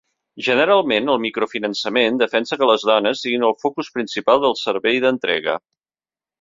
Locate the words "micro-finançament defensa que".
1.25-2.71